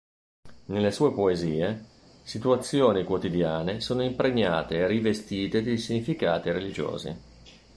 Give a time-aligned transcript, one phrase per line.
[0.65, 1.85] Nelle sue poesie,
[2.23, 7.15] situazioni quotidiane sono impregnate e rivestite di significati religiosi.